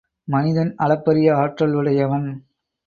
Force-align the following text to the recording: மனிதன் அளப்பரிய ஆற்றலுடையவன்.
மனிதன் 0.27 0.75
அளப்பரிய 0.77 1.35
ஆற்றலுடையவன். 1.35 2.27